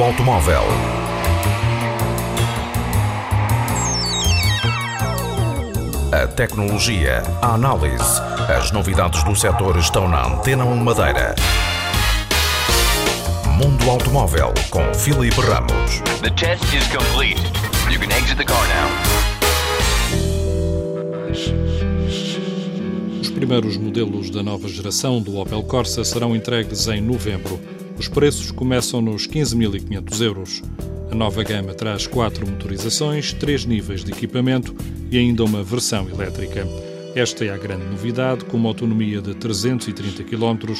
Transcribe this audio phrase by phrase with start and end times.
[0.00, 0.62] automóvel.
[6.12, 8.20] A tecnologia, a análise,
[8.56, 11.34] as novidades do setor estão na Antena 1 Madeira.
[13.58, 16.00] Mundo Automóvel com Filipe Ramos.
[16.22, 17.42] The test is complete.
[17.90, 18.88] You can exit the car now.
[23.20, 27.81] Os primeiros modelos da nova geração do Opel Corsa serão entregues em novembro.
[27.98, 30.62] Os preços começam nos 15.500 euros.
[31.10, 34.74] A nova gama traz quatro motorizações, três níveis de equipamento
[35.10, 36.66] e ainda uma versão elétrica.
[37.14, 40.72] Esta é a grande novidade, com uma autonomia de 330 km.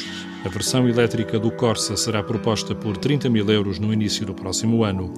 [0.43, 4.83] A versão elétrica do Corsa será proposta por 30 mil euros no início do próximo
[4.83, 5.13] ano.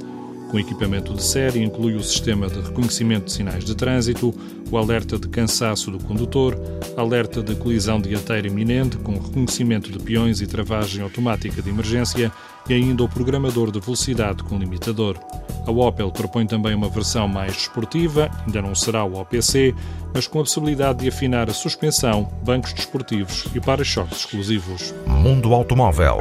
[0.49, 4.34] Com equipamento de série, inclui o sistema de reconhecimento de sinais de trânsito,
[4.71, 6.57] o alerta de cansaço do condutor,
[6.96, 12.32] alerta de colisão dianteira iminente, com reconhecimento de peões e travagem automática de emergência,
[12.70, 15.20] e ainda o programador de velocidade com limitador.
[15.68, 19.74] A Opel propõe também uma versão mais desportiva, ainda não será o OPC,
[20.13, 24.93] mas com a possibilidade de afinar a suspensão, bancos desportivos e para-choques exclusivos.
[25.07, 26.18] Mundo Automóvel.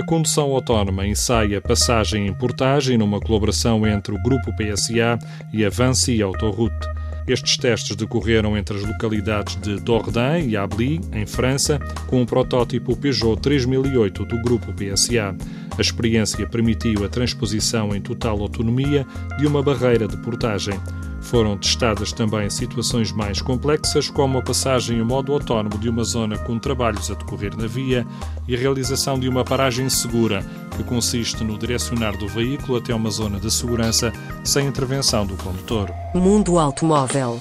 [0.00, 5.18] A condução autónoma ensaia passagem em portagem numa colaboração entre o Grupo PSA
[5.52, 6.88] e a Vinci Autoroute.
[7.28, 12.96] Estes testes decorreram entre as localidades de Dordain e Ably, em França, com um protótipo
[12.96, 15.36] Peugeot 3008 do grupo PSA.
[15.76, 19.06] A experiência permitiu a transposição em total autonomia
[19.38, 20.80] de uma barreira de portagem.
[21.20, 26.36] Foram testadas também situações mais complexas, como a passagem em modo autónomo de uma zona
[26.38, 28.06] com trabalhos a decorrer na via
[28.48, 30.44] e a realização de uma paragem segura,
[30.76, 35.92] que consiste no direcionar do veículo até uma zona de segurança sem intervenção do condutor.
[36.14, 37.40] Mundo Automóvel.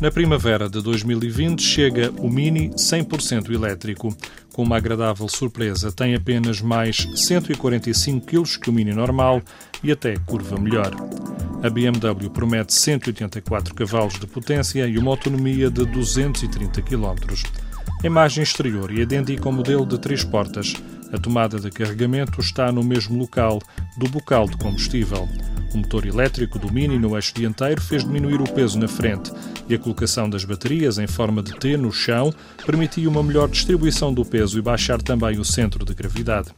[0.00, 4.16] Na primavera de 2020 chega o Mini 100% elétrico.
[4.50, 9.42] Com uma agradável surpresa, tem apenas mais 145 kg que o Mini normal
[9.84, 10.96] e até curva melhor.
[11.62, 17.14] A BMW promete 184 cavalos de potência e uma autonomia de 230 km.
[18.02, 20.72] A imagem exterior é idêntica ao modelo de três portas.
[21.12, 23.58] A tomada de carregamento está no mesmo local
[23.98, 25.28] do bocal de combustível.
[25.74, 29.30] O motor elétrico do Mini no eixo dianteiro fez diminuir o peso na frente
[29.68, 32.34] e a colocação das baterias em forma de T no chão
[32.64, 36.48] permitia uma melhor distribuição do peso e baixar também o centro de gravidade.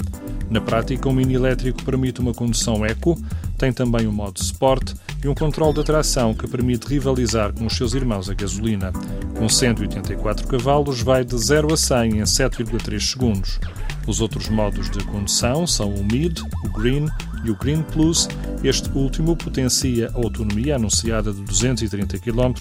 [0.49, 3.19] Na prática, o Mini elétrico permite uma condução eco,
[3.63, 4.93] tem também um modo Sport
[5.23, 8.91] e um controle de tração que permite rivalizar com os seus irmãos a gasolina.
[9.39, 13.61] Com 184 cavalos, vai de 0 a 100 em 7,3 segundos.
[14.05, 17.07] Os outros modos de condução são o Mid, o Green
[17.45, 18.29] e o Green Plus.
[18.65, 22.55] Este último potencia a autonomia anunciada de 230 km,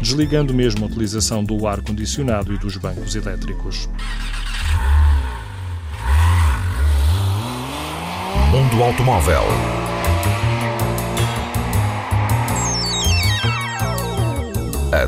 [0.00, 3.88] desligando mesmo a utilização do ar condicionado e dos bancos elétricos.
[8.50, 9.77] Mundo Automóvel.